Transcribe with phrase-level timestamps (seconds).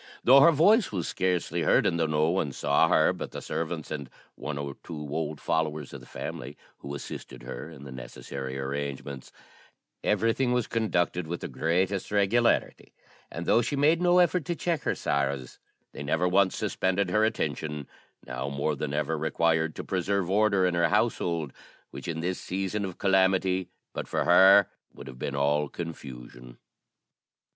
[0.23, 3.91] Though her voice was scarcely heard, and though no one saw her but the servants
[3.91, 8.57] and one or two old followers of the family, who assisted her in the necessary
[8.57, 9.31] arrangements,
[10.03, 12.95] everything was conducted with the greatest regularity;
[13.29, 15.59] and though she made no effort to check her sorrows
[15.91, 17.85] they never once suspended her attention,
[18.25, 21.53] now more than ever required to preserve order in her household,
[21.91, 26.57] which, in this season of calamity, but for her would have been all confusion.